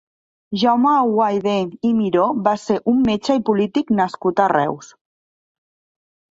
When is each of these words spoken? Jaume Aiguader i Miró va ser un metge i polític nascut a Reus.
Jaume 0.61 0.87
Aiguader 0.93 1.57
i 1.89 1.91
Miró 1.99 2.25
va 2.49 2.55
ser 2.63 2.79
un 2.95 3.05
metge 3.11 3.37
i 3.43 3.45
polític 3.53 3.95
nascut 4.01 4.45
a 4.47 4.51
Reus. 4.57 4.93